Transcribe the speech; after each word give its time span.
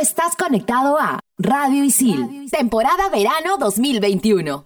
estás 0.00 0.34
conectado 0.34 0.98
a 0.98 1.20
Radio 1.36 1.84
Isil, 1.84 2.48
temporada 2.50 3.10
verano 3.10 3.58
2021. 3.58 4.64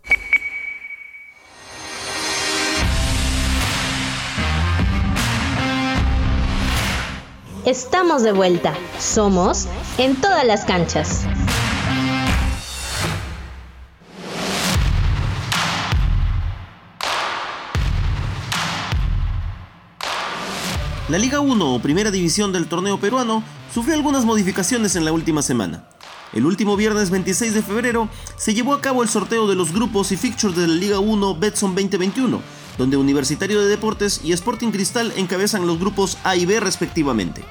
Estamos 7.66 8.22
de 8.22 8.30
vuelta. 8.30 8.74
Somos 9.00 9.66
en 9.98 10.14
todas 10.20 10.46
las 10.46 10.64
canchas. 10.64 11.26
La 21.08 21.18
Liga 21.18 21.40
1 21.40 21.74
o 21.74 21.78
Primera 21.80 22.12
División 22.12 22.52
del 22.52 22.68
torneo 22.68 23.00
peruano 23.00 23.42
sufrió 23.74 23.96
algunas 23.96 24.24
modificaciones 24.24 24.94
en 24.94 25.04
la 25.04 25.12
última 25.12 25.42
semana. 25.42 25.82
El 26.32 26.46
último 26.46 26.76
viernes 26.76 27.10
26 27.10 27.54
de 27.54 27.62
febrero 27.62 28.08
se 28.36 28.54
llevó 28.54 28.72
a 28.72 28.80
cabo 28.80 29.02
el 29.02 29.08
sorteo 29.08 29.48
de 29.48 29.56
los 29.56 29.72
grupos 29.72 30.12
y 30.12 30.16
fixtures 30.16 30.56
de 30.56 30.68
la 30.68 30.74
Liga 30.74 31.00
1 31.00 31.34
Betson 31.40 31.74
2021, 31.74 32.40
donde 32.78 32.96
Universitario 32.96 33.60
de 33.60 33.66
Deportes 33.66 34.20
y 34.22 34.30
Sporting 34.30 34.70
Cristal 34.70 35.12
encabezan 35.16 35.66
los 35.66 35.80
grupos 35.80 36.18
A 36.22 36.36
y 36.36 36.46
B 36.46 36.60
respectivamente. 36.60 37.44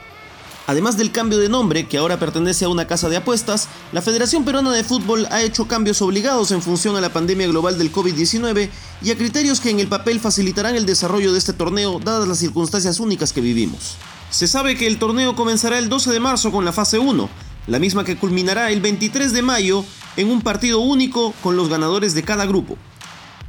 Además 0.65 0.95
del 0.95 1.11
cambio 1.11 1.39
de 1.39 1.49
nombre, 1.49 1.89
que 1.89 1.97
ahora 1.97 2.19
pertenece 2.19 2.63
a 2.63 2.69
una 2.69 2.87
casa 2.87 3.09
de 3.09 3.17
apuestas, 3.17 3.67
la 3.91 4.01
Federación 4.01 4.45
Peruana 4.45 4.71
de 4.71 4.85
Fútbol 4.85 5.27
ha 5.29 5.41
hecho 5.41 5.67
cambios 5.67 6.01
obligados 6.01 6.51
en 6.51 6.61
función 6.61 6.95
a 6.95 7.01
la 7.01 7.11
pandemia 7.11 7.47
global 7.47 7.77
del 7.77 7.91
COVID-19 7.91 8.69
y 9.01 9.11
a 9.11 9.17
criterios 9.17 9.59
que 9.59 9.71
en 9.71 9.81
el 9.81 9.89
papel 9.89 10.21
facilitarán 10.21 10.77
el 10.77 10.85
desarrollo 10.85 11.33
de 11.33 11.39
este 11.39 11.51
torneo 11.51 11.99
dadas 11.99 12.29
las 12.29 12.37
circunstancias 12.37 13.01
únicas 13.01 13.33
que 13.33 13.41
vivimos. 13.41 13.97
Se 14.33 14.47
sabe 14.47 14.75
que 14.75 14.87
el 14.87 14.97
torneo 14.97 15.35
comenzará 15.35 15.77
el 15.77 15.89
12 15.89 16.11
de 16.11 16.19
marzo 16.19 16.51
con 16.51 16.65
la 16.65 16.73
fase 16.73 16.97
1, 16.97 17.29
la 17.67 17.77
misma 17.77 18.03
que 18.03 18.17
culminará 18.17 18.71
el 18.71 18.81
23 18.81 19.31
de 19.31 19.43
mayo 19.43 19.85
en 20.17 20.31
un 20.31 20.41
partido 20.41 20.79
único 20.79 21.35
con 21.43 21.55
los 21.55 21.69
ganadores 21.69 22.15
de 22.15 22.23
cada 22.23 22.47
grupo. 22.47 22.75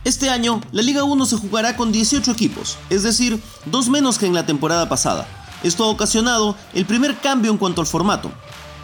Este 0.05 0.29
año, 0.29 0.61
la 0.73 0.83
Liga 0.83 1.03
1 1.03 1.25
se 1.25 1.39
jugará 1.39 1.79
con 1.79 1.91
18 1.91 2.31
equipos, 2.31 2.77
es 2.91 3.03
decir, 3.03 3.41
dos 3.65 3.89
menos 3.89 4.19
que 4.19 4.27
en 4.27 4.35
la 4.35 4.45
temporada 4.45 4.87
pasada 4.87 5.27
esto 5.63 5.85
ha 5.85 5.89
ocasionado 5.89 6.55
el 6.75 6.85
primer 6.85 7.17
cambio 7.17 7.51
en 7.51 7.57
cuanto 7.57 7.81
al 7.81 7.87
formato. 7.87 8.31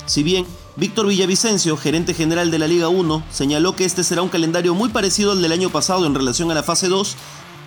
Si 0.06 0.22
bien 0.22 0.46
Víctor 0.76 1.06
Villavicencio, 1.06 1.76
gerente 1.76 2.14
general 2.14 2.50
de 2.50 2.58
la 2.58 2.66
Liga 2.66 2.88
1, 2.88 3.24
señaló 3.30 3.76
que 3.76 3.84
este 3.84 4.04
será 4.04 4.22
un 4.22 4.30
calendario 4.30 4.74
muy 4.74 4.88
parecido 4.88 5.32
al 5.32 5.42
del 5.42 5.52
año 5.52 5.68
pasado 5.68 6.06
en 6.06 6.14
relación 6.14 6.50
a 6.50 6.54
la 6.54 6.62
fase 6.62 6.88
2, 6.88 7.16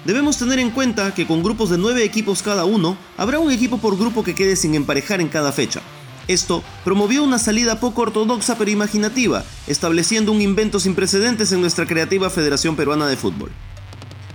debemos 0.06 0.38
tener 0.38 0.60
en 0.60 0.72
cuenta 0.72 1.14
que 1.14 1.28
con 1.28 1.44
grupos 1.44 1.70
de 1.70 1.78
9 1.78 2.04
equipos 2.04 2.42
cada 2.42 2.66
uno, 2.66 2.98
habrá 3.18 3.40
un 3.40 3.52
equipo 3.52 3.78
por 3.78 3.98
grupo 3.98 4.24
que 4.24 4.36
quede 4.36 4.56
sin 4.56 4.76
emparejar 4.76 5.22
en 5.22 5.30
cada 5.30 5.52
fecha. 5.52 5.82
Esto 6.28 6.64
promovió 6.86 7.24
una 7.24 7.38
salida 7.38 7.80
poco 7.80 8.04
ortodoxa 8.04 8.58
pero 8.58 8.72
imaginativa, 8.72 9.44
estableciendo 9.68 10.32
un 10.32 10.42
invento 10.42 10.80
sin 10.80 10.96
precedentes 10.96 11.52
en 11.52 11.62
nuestra 11.62 11.86
creativa 11.86 12.30
Federación 12.30 12.76
Peruana 12.76 13.08
de 13.08 13.18
Fútbol. 13.18 13.52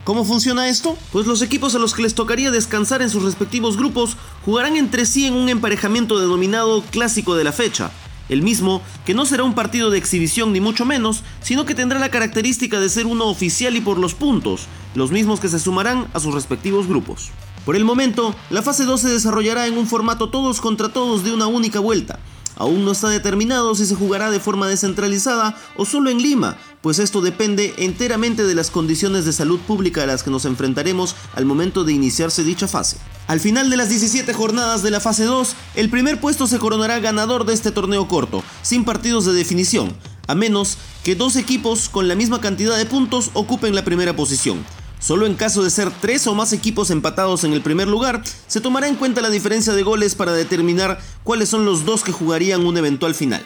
¿Cómo 0.05 0.25
funciona 0.25 0.69
esto? 0.69 0.97
Pues 1.13 1.27
los 1.27 1.43
equipos 1.43 1.75
a 1.75 1.79
los 1.79 1.93
que 1.93 2.03
les 2.03 2.15
tocaría 2.15 2.51
descansar 2.51 3.03
en 3.03 3.11
sus 3.11 3.25
respectivos 3.25 3.77
grupos 3.77 4.17
jugarán 4.43 4.77
entre 4.77 5.05
sí 5.05 5.27
en 5.27 5.35
un 5.35 5.51
emparejamiento 5.51 6.19
denominado 6.19 6.83
clásico 6.83 7.37
de 7.37 7.45
la 7.45 7.53
fecha, 7.53 7.91
el 8.29 8.43
mismo 8.43 8.83
que 9.05 9.15
no 9.15 9.27
será 9.27 9.45
un 9.45 9.55
partido 9.55 9.91
de 9.91 9.99
exhibición 9.99 10.53
ni 10.53 10.61
mucho 10.61 10.85
menos, 10.85 11.23
sino 11.43 11.65
que 11.65 11.75
tendrá 11.75 11.99
la 11.99 12.11
característica 12.11 12.81
de 12.81 12.89
ser 12.89 13.07
uno 13.07 13.27
oficial 13.27 13.77
y 13.77 13.81
por 13.81 13.99
los 13.99 14.15
puntos, 14.15 14.67
los 14.95 15.11
mismos 15.11 15.41
que 15.41 15.49
se 15.49 15.59
sumarán 15.59 16.07
a 16.15 16.21
sus 16.21 16.35
respectivos 16.35 16.87
grupos. 16.87 17.31
Por 17.65 17.77
el 17.77 17.85
momento, 17.85 18.35
la 18.51 18.63
fase 18.63 18.85
2 18.85 19.01
se 19.01 19.09
desarrollará 19.09 19.67
en 19.67 19.77
un 19.77 19.87
formato 19.87 20.31
todos 20.31 20.61
contra 20.61 20.89
todos 20.89 21.25
de 21.25 21.33
una 21.33 21.47
única 21.47 21.81
vuelta, 21.81 22.19
Aún 22.59 22.85
no 22.85 22.91
está 22.91 23.09
determinado 23.09 23.77
si 23.77 23.87
se 23.87 23.95
jugará 23.95 24.33
de 24.33 24.41
forma 24.41 24.67
descentralizada 24.67 25.57
o 25.77 25.85
solo 25.85 26.11
en 26.11 26.21
Lima, 26.21 26.57
pues 26.83 26.99
esto 26.99 27.21
depende 27.21 27.73
enteramente 27.79 28.45
de 28.45 28.55
las 28.57 28.73
condiciones 28.73 29.25
de 29.25 29.33
salud 29.33 29.61
pública 29.61 30.03
a 30.03 30.07
las 30.07 30.25
que 30.25 30.31
nos 30.31 30.45
enfrentaremos 30.45 31.15
al 31.37 31.45
momento 31.45 31.85
de 31.85 31.93
iniciarse 31.93 32.43
dicha 32.43 32.67
fase. 32.67 32.97
Al 33.29 33.41
final 33.41 33.69
de 33.69 33.77
las 33.77 33.91
17 33.91 34.33
jornadas 34.33 34.83
de 34.83 34.91
la 34.91 35.01
fase 35.01 35.25
2, 35.25 35.55
el 35.75 35.91
primer 35.91 36.19
puesto 36.19 36.47
se 36.47 36.59
coronará 36.59 36.99
ganador 36.99 37.45
de 37.45 37.53
este 37.53 37.71
torneo 37.71 38.09
corto, 38.09 38.43
sin 38.63 38.87
partidos 38.87 39.27
de 39.27 39.35
definición, 39.35 39.95
a 40.27 40.35
menos 40.35 40.79
que 41.05 41.15
dos 41.15 41.37
equipos 41.37 41.91
con 41.91 42.09
la 42.09 42.15
misma 42.15 42.41
cantidad 42.41 42.79
de 42.79 42.87
puntos 42.87 43.31
ocupen 43.35 43.75
la 43.75 43.85
primera 43.85 44.17
posición. 44.17 44.65
Solo 44.99 45.27
en 45.27 45.35
caso 45.35 45.63
de 45.63 45.69
ser 45.69 45.91
tres 46.01 46.27
o 46.27 46.35
más 46.35 46.55
equipos 46.55 46.91
empatados 46.91 47.45
en 47.45 47.53
el 47.53 47.61
primer 47.61 47.87
lugar, 47.87 48.23
se 48.47 48.63
tomará 48.63 48.89
en 48.89 48.97
cuenta 48.97 49.21
la 49.21 49.29
diferencia 49.29 49.75
de 49.75 49.83
goles 49.83 50.15
para 50.15 50.33
determinar 50.33 50.99
cuáles 51.23 51.51
son 51.51 51.67
los 51.67 51.85
dos 51.85 52.03
que 52.05 52.13
jugarían 52.13 52.65
un 52.65 52.79
eventual 52.79 53.15
final. 53.15 53.45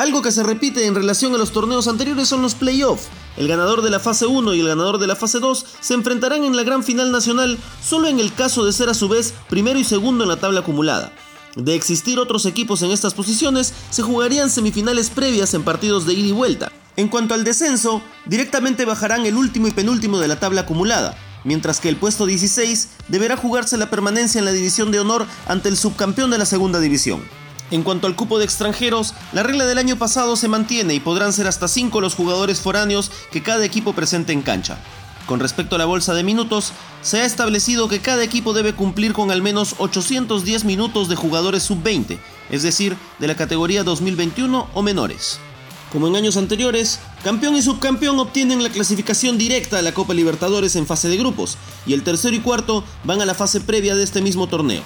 Algo 0.00 0.22
que 0.22 0.32
se 0.32 0.42
repite 0.42 0.86
en 0.86 0.94
relación 0.94 1.34
a 1.34 1.36
los 1.36 1.52
torneos 1.52 1.86
anteriores 1.86 2.26
son 2.26 2.40
los 2.40 2.54
playoffs. 2.54 3.08
El 3.36 3.48
ganador 3.48 3.82
de 3.82 3.90
la 3.90 4.00
fase 4.00 4.24
1 4.24 4.54
y 4.54 4.60
el 4.60 4.68
ganador 4.68 4.96
de 4.96 5.06
la 5.06 5.14
fase 5.14 5.40
2 5.40 5.66
se 5.78 5.92
enfrentarán 5.92 6.42
en 6.42 6.56
la 6.56 6.62
gran 6.62 6.82
final 6.82 7.12
nacional 7.12 7.58
solo 7.84 8.08
en 8.08 8.18
el 8.18 8.32
caso 8.32 8.64
de 8.64 8.72
ser 8.72 8.88
a 8.88 8.94
su 8.94 9.10
vez 9.10 9.34
primero 9.50 9.78
y 9.78 9.84
segundo 9.84 10.24
en 10.24 10.30
la 10.30 10.40
tabla 10.40 10.60
acumulada. 10.60 11.12
De 11.54 11.74
existir 11.74 12.18
otros 12.18 12.46
equipos 12.46 12.80
en 12.80 12.92
estas 12.92 13.12
posiciones, 13.12 13.74
se 13.90 14.00
jugarían 14.00 14.48
semifinales 14.48 15.10
previas 15.10 15.52
en 15.52 15.64
partidos 15.64 16.06
de 16.06 16.14
ida 16.14 16.28
y 16.28 16.32
vuelta. 16.32 16.72
En 16.96 17.08
cuanto 17.08 17.34
al 17.34 17.44
descenso, 17.44 18.00
directamente 18.24 18.86
bajarán 18.86 19.26
el 19.26 19.36
último 19.36 19.68
y 19.68 19.72
penúltimo 19.72 20.18
de 20.18 20.28
la 20.28 20.40
tabla 20.40 20.62
acumulada, 20.62 21.14
mientras 21.44 21.78
que 21.78 21.90
el 21.90 21.96
puesto 21.96 22.24
16 22.24 22.88
deberá 23.08 23.36
jugarse 23.36 23.76
la 23.76 23.90
permanencia 23.90 24.38
en 24.38 24.46
la 24.46 24.52
división 24.52 24.92
de 24.92 25.00
honor 25.00 25.26
ante 25.46 25.68
el 25.68 25.76
subcampeón 25.76 26.30
de 26.30 26.38
la 26.38 26.46
segunda 26.46 26.80
división. 26.80 27.20
En 27.70 27.82
cuanto 27.82 28.06
al 28.06 28.16
cupo 28.16 28.38
de 28.38 28.44
extranjeros, 28.44 29.14
la 29.32 29.42
regla 29.42 29.64
del 29.64 29.78
año 29.78 29.96
pasado 29.96 30.36
se 30.36 30.48
mantiene 30.48 30.94
y 30.94 31.00
podrán 31.00 31.32
ser 31.32 31.46
hasta 31.46 31.68
5 31.68 32.00
los 32.00 32.14
jugadores 32.14 32.60
foráneos 32.60 33.10
que 33.30 33.42
cada 33.42 33.64
equipo 33.64 33.92
presente 33.92 34.32
en 34.32 34.42
cancha. 34.42 34.78
Con 35.26 35.38
respecto 35.38 35.76
a 35.76 35.78
la 35.78 35.84
bolsa 35.84 36.12
de 36.12 36.24
minutos, 36.24 36.72
se 37.02 37.20
ha 37.20 37.24
establecido 37.24 37.88
que 37.88 38.00
cada 38.00 38.24
equipo 38.24 38.52
debe 38.52 38.74
cumplir 38.74 39.12
con 39.12 39.30
al 39.30 39.42
menos 39.42 39.76
810 39.78 40.64
minutos 40.64 41.08
de 41.08 41.14
jugadores 41.14 41.62
sub-20, 41.62 42.18
es 42.50 42.64
decir, 42.64 42.96
de 43.20 43.28
la 43.28 43.36
categoría 43.36 43.84
2021 43.84 44.68
o 44.74 44.82
menores. 44.82 45.38
Como 45.92 46.08
en 46.08 46.16
años 46.16 46.36
anteriores, 46.36 46.98
campeón 47.22 47.54
y 47.54 47.62
subcampeón 47.62 48.18
obtienen 48.18 48.62
la 48.64 48.70
clasificación 48.70 49.38
directa 49.38 49.78
a 49.78 49.82
la 49.82 49.92
Copa 49.92 50.14
Libertadores 50.14 50.74
en 50.74 50.86
fase 50.86 51.08
de 51.08 51.16
grupos, 51.16 51.56
y 51.86 51.92
el 51.92 52.02
tercero 52.02 52.34
y 52.34 52.40
cuarto 52.40 52.82
van 53.04 53.20
a 53.20 53.26
la 53.26 53.34
fase 53.34 53.60
previa 53.60 53.94
de 53.94 54.02
este 54.02 54.20
mismo 54.20 54.48
torneo. 54.48 54.82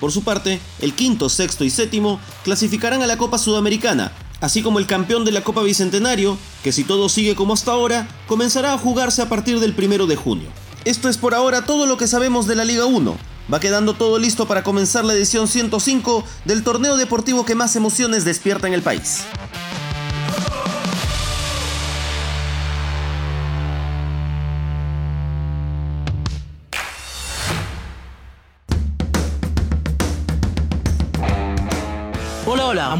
Por 0.00 0.12
su 0.12 0.24
parte, 0.24 0.60
el 0.80 0.94
quinto, 0.94 1.28
sexto 1.28 1.62
y 1.62 1.70
séptimo 1.70 2.18
clasificarán 2.42 3.02
a 3.02 3.06
la 3.06 3.18
Copa 3.18 3.38
Sudamericana, 3.38 4.12
así 4.40 4.62
como 4.62 4.78
el 4.78 4.86
campeón 4.86 5.26
de 5.26 5.32
la 5.32 5.42
Copa 5.44 5.62
Bicentenario, 5.62 6.38
que 6.64 6.72
si 6.72 6.84
todo 6.84 7.08
sigue 7.10 7.34
como 7.34 7.52
hasta 7.52 7.72
ahora, 7.72 8.08
comenzará 8.26 8.72
a 8.72 8.78
jugarse 8.78 9.20
a 9.20 9.28
partir 9.28 9.60
del 9.60 9.74
primero 9.74 10.06
de 10.06 10.16
junio. 10.16 10.48
Esto 10.86 11.10
es 11.10 11.18
por 11.18 11.34
ahora 11.34 11.66
todo 11.66 11.84
lo 11.84 11.98
que 11.98 12.06
sabemos 12.06 12.46
de 12.46 12.56
la 12.56 12.64
Liga 12.64 12.86
1. 12.86 13.16
Va 13.52 13.60
quedando 13.60 13.94
todo 13.94 14.18
listo 14.18 14.46
para 14.46 14.62
comenzar 14.62 15.04
la 15.04 15.12
edición 15.12 15.46
105 15.46 16.24
del 16.46 16.62
torneo 16.62 16.96
deportivo 16.96 17.44
que 17.44 17.54
más 17.54 17.76
emociones 17.76 18.24
despierta 18.24 18.66
en 18.68 18.74
el 18.74 18.82
país. 18.82 19.24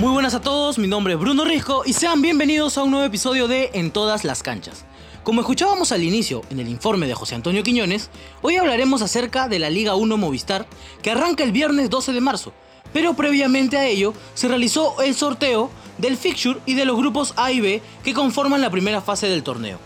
Muy 0.01 0.13
buenas 0.13 0.33
a 0.33 0.41
todos, 0.41 0.79
mi 0.79 0.89
nombre 0.89 1.13
es 1.13 1.21
Bruno 1.21 1.45
Risco 1.45 1.83
y 1.85 1.93
sean 1.93 2.23
bienvenidos 2.23 2.79
a 2.79 2.83
un 2.83 2.91
nuevo 2.91 3.05
episodio 3.05 3.49
de 3.49 3.69
En 3.75 3.91
todas 3.91 4.25
las 4.25 4.43
canchas. 4.43 4.87
Como 5.25 5.43
escuchábamos 5.43 5.93
al 5.93 6.03
inicio 6.03 6.41
en 6.49 6.59
el 6.59 6.69
informe 6.69 7.07
de 7.07 7.13
José 7.13 7.35
Antonio 7.35 7.63
Quiñones, 7.63 8.09
hoy 8.41 8.57
hablaremos 8.57 9.03
acerca 9.03 9.47
de 9.47 9.59
la 9.59 9.69
Liga 9.69 9.97
1 9.97 10.17
Movistar 10.17 10.67
que 11.03 11.11
arranca 11.11 11.45
el 11.45 11.53
viernes 11.53 11.91
12 11.91 12.15
de 12.15 12.21
marzo, 12.23 12.55
pero 12.95 13.13
previamente 13.13 13.77
a 13.77 13.87
ello 13.87 14.15
se 14.33 14.49
realizó 14.49 15.03
el 15.03 15.15
sorteo 15.15 15.69
del 15.99 16.17
fixture 16.17 16.61
y 16.65 16.73
de 16.73 16.87
los 16.87 16.97
grupos 16.97 17.35
A 17.37 17.53
y 17.53 17.61
B 17.61 17.83
que 18.03 18.15
conforman 18.15 18.63
la 18.63 18.71
primera 18.71 19.03
fase 19.03 19.29
del 19.29 19.43
torneo. 19.43 19.79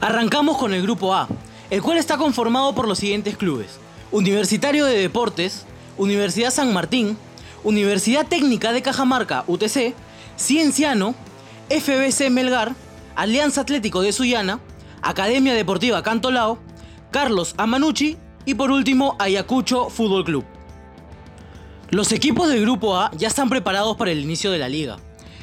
Arrancamos 0.00 0.56
con 0.56 0.72
el 0.72 0.80
grupo 0.80 1.14
A, 1.14 1.28
el 1.68 1.82
cual 1.82 1.98
está 1.98 2.16
conformado 2.16 2.74
por 2.74 2.88
los 2.88 2.96
siguientes 2.96 3.36
clubes: 3.36 3.72
Universitario 4.10 4.86
de 4.86 4.96
Deportes, 4.96 5.66
Universidad 5.98 6.50
San 6.50 6.72
Martín, 6.72 7.18
Universidad 7.64 8.26
Técnica 8.26 8.72
de 8.72 8.82
Cajamarca, 8.82 9.44
UTC, 9.46 9.94
Cienciano, 10.36 11.14
FBC 11.68 12.30
Melgar, 12.30 12.74
Alianza 13.14 13.60
Atlético 13.60 14.02
de 14.02 14.12
Sullana, 14.12 14.60
Academia 15.00 15.54
Deportiva 15.54 16.02
Cantolao, 16.02 16.58
Carlos 17.10 17.54
Amanucci 17.58 18.16
y 18.44 18.54
por 18.54 18.70
último 18.70 19.16
Ayacucho 19.18 19.90
Fútbol 19.90 20.24
Club. 20.24 20.44
Los 21.90 22.10
equipos 22.12 22.48
del 22.48 22.62
Grupo 22.62 22.96
A 22.96 23.10
ya 23.16 23.28
están 23.28 23.50
preparados 23.50 23.96
para 23.96 24.10
el 24.10 24.20
inicio 24.20 24.50
de 24.50 24.58
la 24.58 24.68
liga 24.68 24.96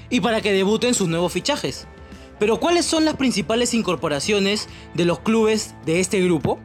y 0.09 0.19
para 0.19 0.41
que 0.41 0.51
debuten 0.51 0.93
sus 0.95 1.07
nuevos 1.07 1.31
fichajes. 1.31 1.87
Pero 2.39 2.59
¿cuáles 2.59 2.85
son 2.85 3.05
las 3.05 3.17
principales 3.17 3.73
incorporaciones 3.73 4.67
de 4.93 5.05
los 5.05 5.19
clubes 5.19 5.75
de 5.85 5.99
este 5.99 6.21
grupo? 6.21 6.57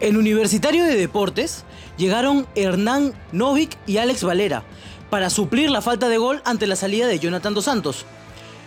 En 0.00 0.16
Universitario 0.16 0.84
de 0.84 0.96
Deportes 0.96 1.64
llegaron 1.96 2.46
Hernán 2.54 3.12
Novik 3.32 3.76
y 3.86 3.98
Alex 3.98 4.24
Valera, 4.24 4.62
para 5.10 5.30
suplir 5.30 5.70
la 5.70 5.82
falta 5.82 6.08
de 6.08 6.18
gol 6.18 6.42
ante 6.44 6.66
la 6.66 6.76
salida 6.76 7.06
de 7.06 7.18
Jonathan 7.18 7.54
Dos 7.54 7.66
Santos. 7.66 8.06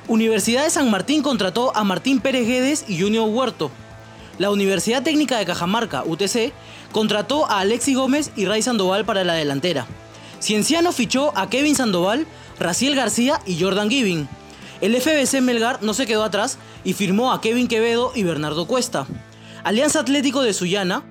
Universidad 0.08 0.64
de 0.64 0.70
San 0.70 0.92
Martín 0.92 1.24
contrató 1.24 1.76
a 1.76 1.84
Martín 1.84 2.20
Pérez 2.20 2.48
Guedes 2.48 2.86
y 2.88 3.02
Junior 3.02 3.28
Huerto. 3.28 3.72
La 4.38 4.52
Universidad 4.52 5.02
Técnica 5.02 5.38
de 5.38 5.46
Cajamarca, 5.46 6.04
UTC, 6.06 6.54
contrató 6.92 7.50
a 7.50 7.62
Alexis 7.62 7.98
Gómez 7.98 8.32
y 8.36 8.46
Ray 8.46 8.62
Sandoval 8.62 9.06
para 9.06 9.24
la 9.24 9.34
delantera. 9.34 9.88
Cienciano 10.40 10.92
fichó 10.92 11.36
a 11.36 11.50
Kevin 11.50 11.76
Sandoval, 11.76 12.28
Raciel 12.60 12.96
García 12.96 13.42
y 13.46 13.60
Jordan 13.60 13.90
Giving. 13.90 14.28
El 14.82 15.02
FBC 15.02 15.42
Melgar 15.42 15.82
no 15.82 15.94
se 15.94 16.06
quedó 16.06 16.24
atrás 16.24 16.60
y 16.84 16.94
firmó 16.94 17.32
a 17.32 17.42
Kevin 17.42 17.68
Quevedo 17.68 18.12
y 18.14 18.24
Bernardo 18.24 18.68
Cuesta. 18.68 19.08
Alianza 19.64 20.02
Atlético 20.02 20.44
de 20.44 20.54
Sullana 20.54 21.04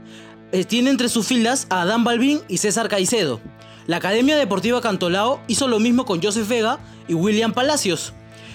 tiene 0.62 0.90
entre 0.90 1.08
sus 1.08 1.26
filas 1.26 1.66
a 1.70 1.82
Adán 1.82 2.04
Balvin 2.04 2.40
y 2.46 2.58
César 2.58 2.88
Caicedo. 2.88 3.40
La 3.88 3.96
Academia 3.96 4.36
Deportiva 4.36 4.80
Cantolao 4.80 5.40
hizo 5.48 5.66
lo 5.66 5.80
mismo 5.80 6.04
con 6.04 6.22
Joseph 6.22 6.46
Vega 6.46 6.78
y 7.08 7.14
William 7.14 7.52
Palacios. 7.52 8.12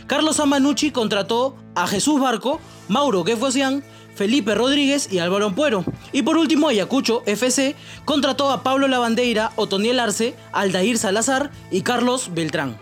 Carlos 0.08 0.40
Amanucci 0.40 0.92
contrató 0.92 1.58
a 1.76 1.86
Jesús 1.88 2.22
Barco, 2.22 2.62
Mauro 2.88 3.26
Gefosian, 3.26 3.84
Felipe 4.16 4.56
Rodríguez 4.56 5.12
y 5.12 5.20
Álvaro 5.20 5.48
Ampuero. 5.48 5.84
Y 6.12 6.24
por 6.24 6.38
último, 6.38 6.70
Ayacucho 6.70 7.22
FC 7.26 7.76
contrató 8.06 8.52
a 8.52 8.64
Pablo 8.64 8.88
Lavandeira, 8.88 9.52
Otoniel 9.56 10.00
Arce, 10.00 10.36
Aldair 10.52 10.98
Salazar 10.98 11.52
y 11.70 11.82
Carlos 11.82 12.32
Beltrán. 12.34 12.78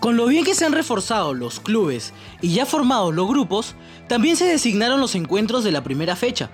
Con 0.00 0.16
lo 0.16 0.26
bien 0.26 0.44
que 0.44 0.54
se 0.54 0.64
han 0.64 0.72
reforzado 0.72 1.32
los 1.32 1.60
clubes 1.60 2.12
y 2.42 2.52
ya 2.52 2.66
formados 2.66 3.14
los 3.14 3.28
grupos, 3.28 3.74
también 4.08 4.36
se 4.36 4.46
designaron 4.46 5.00
los 5.00 5.14
encuentros 5.14 5.64
de 5.64 5.72
la 5.72 5.82
primera 5.82 6.16
fecha. 6.16 6.50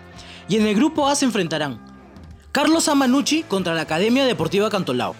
Y 0.48 0.56
en 0.56 0.66
el 0.66 0.74
grupo 0.74 1.08
A 1.08 1.14
se 1.14 1.24
enfrentarán 1.24 1.80
Carlos 2.50 2.88
Amanucci 2.88 3.42
contra 3.44 3.74
la 3.74 3.82
Academia 3.82 4.24
Deportiva 4.24 4.70
Cantolao, 4.70 5.14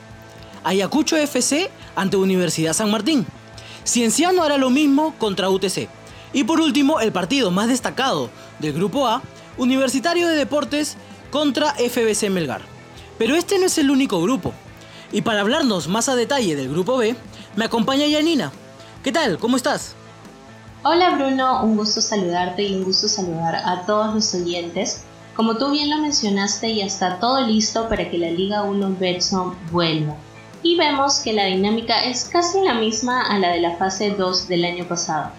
Ayacucho 0.65 1.17
FC 1.17 1.71
ante 1.97 2.17
Universidad 2.17 2.73
San 2.73 2.91
Martín, 2.91 3.27
Cienciano 3.85 4.45
hará 4.45 4.59
lo 4.59 4.71
mismo 4.71 5.15
contra 5.19 5.51
UTC. 5.51 5.89
Y 6.33 6.45
por 6.45 6.61
último, 6.61 7.01
el 7.01 7.13
partido 7.13 7.51
más 7.51 7.69
destacado 7.69 8.31
del 8.59 8.73
grupo 8.73 9.07
A, 9.07 9.23
Universitario 9.59 10.29
de 10.29 10.37
Deportes 10.37 10.97
contra 11.31 11.75
FBC 11.75 12.31
Melgar. 12.31 12.63
Pero 13.19 13.35
este 13.35 13.59
no 13.59 13.67
es 13.67 13.77
el 13.79 13.91
único 13.91 14.23
grupo. 14.23 14.53
Y 15.11 15.23
para 15.23 15.41
hablarnos 15.41 15.89
más 15.89 16.09
a 16.09 16.15
detalle 16.15 16.57
del 16.57 16.71
grupo 16.71 16.97
B, 16.97 17.17
me 17.57 17.65
acompaña 17.65 18.07
Yanina. 18.07 18.53
¿Qué 19.03 19.13
tal? 19.13 19.39
¿Cómo 19.39 19.57
estás? 19.57 19.95
Hola 20.85 21.11
Bruno, 21.11 21.63
un 21.65 21.77
gusto 21.77 22.01
saludarte 22.01 22.63
y 22.63 22.75
un 22.75 22.85
gusto 22.85 23.09
saludar 23.09 23.57
a 23.57 23.85
todos 23.85 24.15
los 24.15 24.35
oyentes. 24.35 25.03
Como 25.37 25.57
tú 25.57 25.71
bien 25.71 25.89
lo 25.89 25.99
mencionaste, 25.99 26.75
ya 26.75 26.85
está 26.85 27.19
todo 27.19 27.41
listo 27.47 27.89
para 27.89 28.11
que 28.11 28.19
la 28.19 28.31
Liga 28.31 28.65
1 28.65 28.97
Betson 28.99 29.57
vuelva. 29.71 30.15
Y 30.63 30.77
vemos 30.77 31.21
que 31.21 31.33
la 31.33 31.47
dinámica 31.47 32.05
es 32.05 32.25
casi 32.25 32.61
la 32.61 32.75
misma 32.75 33.23
a 33.23 33.39
la 33.39 33.49
de 33.49 33.61
la 33.61 33.77
fase 33.77 34.11
2 34.11 34.47
del 34.49 34.65
año 34.65 34.87
pasado. 34.87 35.31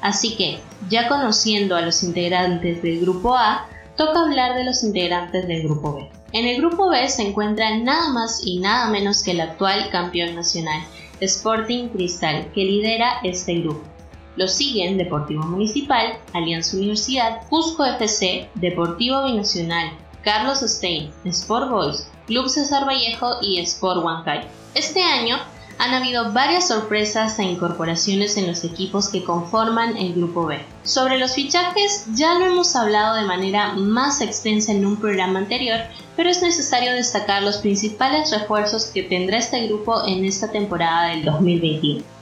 Así 0.00 0.36
que, 0.36 0.60
ya 0.88 1.08
conociendo 1.08 1.76
a 1.76 1.82
los 1.82 2.02
integrantes 2.02 2.80
del 2.80 3.00
grupo 3.00 3.36
A, 3.36 3.66
toca 3.96 4.20
hablar 4.20 4.54
de 4.54 4.64
los 4.64 4.84
integrantes 4.84 5.46
del 5.46 5.64
grupo 5.64 5.94
B. 5.94 6.08
En 6.32 6.46
el 6.46 6.58
grupo 6.58 6.88
B 6.88 7.08
se 7.08 7.26
encuentra 7.26 7.76
nada 7.76 8.12
más 8.12 8.40
y 8.44 8.60
nada 8.60 8.88
menos 8.88 9.22
que 9.24 9.32
el 9.32 9.40
actual 9.40 9.90
campeón 9.90 10.36
nacional, 10.36 10.80
Sporting 11.20 11.88
Cristal, 11.88 12.50
que 12.54 12.64
lidera 12.64 13.18
este 13.24 13.56
grupo. 13.56 13.82
Lo 14.36 14.48
siguen 14.48 14.98
Deportivo 14.98 15.42
Municipal, 15.44 16.18
Alianza 16.32 16.76
Universidad, 16.76 17.46
Cusco 17.48 17.84
FC, 17.84 18.48
Deportivo 18.54 19.24
Binacional, 19.24 19.90
Carlos 20.22 20.60
Stein, 20.60 21.10
Sport 21.24 21.70
Boys, 21.70 22.10
Club 22.26 22.48
César 22.48 22.86
Vallejo 22.86 23.36
y 23.42 23.58
Sport 23.60 24.04
Huancayo. 24.04 24.46
Este 24.74 25.02
año 25.02 25.38
han 25.80 25.94
habido 25.94 26.30
varias 26.32 26.68
sorpresas 26.68 27.38
e 27.38 27.42
incorporaciones 27.42 28.36
en 28.36 28.46
los 28.46 28.64
equipos 28.64 29.08
que 29.08 29.24
conforman 29.24 29.96
el 29.96 30.12
Grupo 30.12 30.44
B. 30.44 30.60
Sobre 30.84 31.18
los 31.18 31.32
fichajes 31.34 32.04
ya 32.14 32.34
lo 32.34 32.44
hemos 32.44 32.76
hablado 32.76 33.16
de 33.16 33.24
manera 33.24 33.72
más 33.72 34.20
extensa 34.20 34.72
en 34.72 34.84
un 34.84 34.98
programa 34.98 35.38
anterior, 35.38 35.80
pero 36.16 36.28
es 36.28 36.42
necesario 36.42 36.92
destacar 36.92 37.42
los 37.42 37.56
principales 37.56 38.30
refuerzos 38.30 38.86
que 38.86 39.04
tendrá 39.04 39.38
este 39.38 39.66
grupo 39.68 40.06
en 40.06 40.26
esta 40.26 40.52
temporada 40.52 41.08
del 41.08 41.24
2021. 41.24 42.19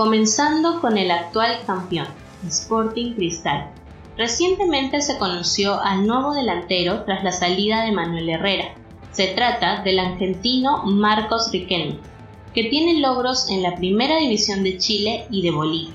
Comenzando 0.00 0.80
con 0.80 0.96
el 0.96 1.10
actual 1.10 1.58
campeón, 1.66 2.06
Sporting 2.48 3.12
Cristal. 3.16 3.70
Recientemente 4.16 5.02
se 5.02 5.18
conoció 5.18 5.78
al 5.78 6.06
nuevo 6.06 6.32
delantero 6.32 7.04
tras 7.04 7.22
la 7.22 7.32
salida 7.32 7.84
de 7.84 7.92
Manuel 7.92 8.30
Herrera. 8.30 8.72
Se 9.12 9.26
trata 9.26 9.82
del 9.82 9.98
argentino 9.98 10.84
Marcos 10.86 11.50
Riquelme, 11.52 11.98
que 12.54 12.64
tiene 12.70 12.98
logros 12.98 13.50
en 13.50 13.62
la 13.62 13.74
Primera 13.74 14.16
División 14.16 14.64
de 14.64 14.78
Chile 14.78 15.26
y 15.28 15.42
de 15.42 15.50
Bolivia. 15.50 15.92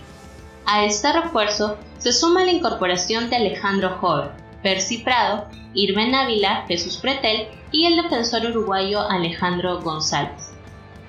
A 0.67 0.85
este 0.85 1.11
refuerzo 1.11 1.75
se 1.97 2.13
suma 2.13 2.43
la 2.43 2.51
incorporación 2.51 3.31
de 3.31 3.37
Alejandro 3.37 3.97
Jover, 3.99 4.33
Percy 4.61 4.99
Prado, 4.99 5.45
Irben 5.73 6.13
Ávila, 6.13 6.63
Jesús 6.67 6.97
Pretel 6.97 7.47
y 7.71 7.87
el 7.87 7.95
defensor 7.95 8.45
uruguayo 8.45 9.01
Alejandro 9.09 9.81
González. 9.81 10.44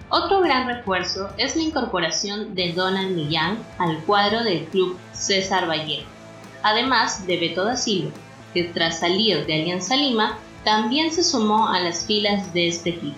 Otro 0.08 0.40
gran 0.40 0.68
refuerzo 0.68 1.30
es 1.36 1.56
la 1.56 1.62
incorporación 1.62 2.54
de 2.54 2.72
Donald 2.72 3.16
Millán 3.16 3.58
al 3.78 3.98
cuadro 4.04 4.44
del 4.44 4.64
club 4.66 4.96
César 5.12 5.68
Vallejo, 5.68 6.08
además 6.62 7.26
de 7.26 7.36
Beto 7.38 7.64
da 7.64 7.76
Silva, 7.76 8.12
que 8.54 8.64
tras 8.64 9.00
salir 9.00 9.44
de 9.46 9.54
Alianza 9.54 9.96
Lima 9.96 10.38
también 10.62 11.12
se 11.12 11.24
sumó 11.24 11.68
a 11.68 11.80
las 11.80 12.06
filas 12.06 12.52
de 12.52 12.68
este 12.68 12.90
equipo. 12.90 13.16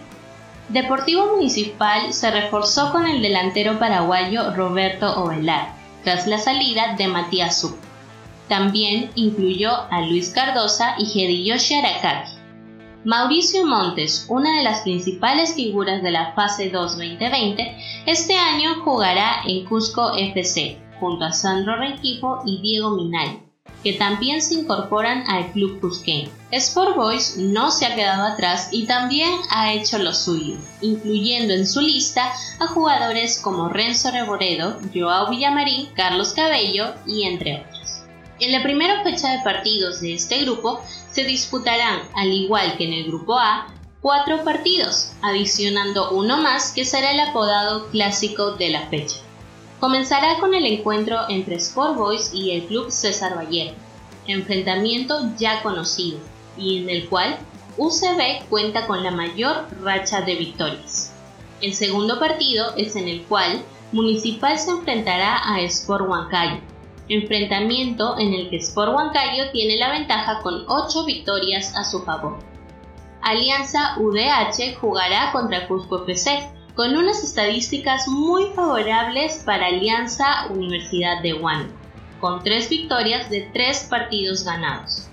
Deportivo 0.70 1.26
Municipal 1.34 2.12
se 2.12 2.30
reforzó 2.30 2.90
con 2.90 3.06
el 3.06 3.20
delantero 3.20 3.78
paraguayo 3.78 4.54
Roberto 4.54 5.22
Ovelar, 5.22 5.74
tras 6.04 6.26
la 6.26 6.38
salida 6.38 6.94
de 6.96 7.06
Matías 7.06 7.60
Zuc. 7.60 7.76
También 8.48 9.10
incluyó 9.14 9.72
a 9.90 10.00
Luis 10.00 10.30
Cardosa 10.30 10.94
y 10.98 11.04
Hediyoshi 11.04 11.74
Arakaki. 11.74 12.37
Mauricio 13.04 13.64
Montes, 13.64 14.26
una 14.28 14.56
de 14.56 14.64
las 14.64 14.80
principales 14.80 15.54
figuras 15.54 16.02
de 16.02 16.10
la 16.10 16.32
fase 16.32 16.68
2 16.70 16.96
2020, 16.98 17.76
este 18.06 18.36
año 18.36 18.82
jugará 18.82 19.42
en 19.46 19.64
Cusco 19.66 20.14
FC, 20.16 20.78
junto 20.98 21.24
a 21.24 21.32
Sandro 21.32 21.76
Rengifo 21.76 22.42
y 22.44 22.60
Diego 22.60 22.90
Minay 22.90 23.48
que 23.82 23.92
también 23.92 24.42
se 24.42 24.54
incorporan 24.54 25.24
al 25.28 25.52
club 25.52 25.80
cusqueño. 25.80 26.28
Sport 26.50 26.96
Boys 26.96 27.36
no 27.36 27.70
se 27.70 27.86
ha 27.86 27.94
quedado 27.94 28.24
atrás 28.24 28.70
y 28.72 28.86
también 28.86 29.30
ha 29.50 29.72
hecho 29.72 29.98
lo 29.98 30.12
suyo, 30.12 30.56
incluyendo 30.80 31.54
en 31.54 31.66
su 31.66 31.80
lista 31.80 32.32
a 32.58 32.66
jugadores 32.66 33.38
como 33.38 33.68
Renzo 33.68 34.10
Reboredo, 34.10 34.78
Joao 34.94 35.30
Villamarín, 35.30 35.90
Carlos 35.94 36.32
Cabello 36.32 36.94
y 37.06 37.24
entre 37.24 37.60
otros. 37.60 38.02
En 38.40 38.52
la 38.52 38.62
primera 38.62 39.02
fecha 39.02 39.32
de 39.32 39.42
partidos 39.42 40.00
de 40.00 40.14
este 40.14 40.44
grupo 40.44 40.80
se 41.18 41.24
disputarán, 41.24 42.02
al 42.14 42.32
igual 42.32 42.76
que 42.76 42.84
en 42.84 42.92
el 42.92 43.06
grupo 43.06 43.36
A, 43.36 43.66
cuatro 44.00 44.44
partidos, 44.44 45.14
adicionando 45.20 46.12
uno 46.12 46.36
más 46.36 46.70
que 46.70 46.84
será 46.84 47.10
el 47.10 47.18
apodado 47.18 47.88
clásico 47.88 48.52
de 48.52 48.68
la 48.68 48.82
fecha. 48.86 49.16
Comenzará 49.80 50.38
con 50.38 50.54
el 50.54 50.64
encuentro 50.64 51.18
entre 51.28 51.56
Sport 51.56 51.96
Boys 51.96 52.30
y 52.32 52.52
el 52.52 52.66
Club 52.66 52.92
César 52.92 53.36
Vallejo, 53.36 53.74
enfrentamiento 54.28 55.32
ya 55.36 55.60
conocido 55.64 56.20
y 56.56 56.82
en 56.82 56.88
el 56.88 57.08
cual 57.08 57.36
UCB 57.78 58.48
cuenta 58.48 58.86
con 58.86 59.02
la 59.02 59.10
mayor 59.10 59.66
racha 59.82 60.20
de 60.20 60.36
victorias. 60.36 61.10
El 61.60 61.74
segundo 61.74 62.20
partido 62.20 62.76
es 62.76 62.94
en 62.94 63.08
el 63.08 63.22
cual 63.24 63.64
Municipal 63.90 64.56
se 64.56 64.70
enfrentará 64.70 65.52
a 65.52 65.62
Sport 65.62 66.08
Huancayo, 66.08 66.60
enfrentamiento 67.08 68.18
en 68.18 68.34
el 68.34 68.50
que 68.50 68.56
Sport 68.56 68.94
Huancayo 68.94 69.50
tiene 69.52 69.76
la 69.76 69.90
ventaja 69.90 70.40
con 70.42 70.64
8 70.68 71.04
victorias 71.04 71.74
a 71.76 71.84
su 71.84 72.02
favor. 72.02 72.38
Alianza 73.22 73.96
UDH 73.98 74.76
jugará 74.80 75.32
contra 75.32 75.66
Cusco 75.66 76.04
FC, 76.04 76.50
con 76.74 76.96
unas 76.96 77.24
estadísticas 77.24 78.06
muy 78.06 78.52
favorables 78.54 79.42
para 79.44 79.66
Alianza 79.66 80.46
Universidad 80.50 81.22
de 81.22 81.34
Huánuco, 81.34 81.74
con 82.20 82.42
tres 82.44 82.68
victorias 82.68 83.28
de 83.30 83.50
tres 83.52 83.86
partidos 83.90 84.44
ganados. 84.44 85.08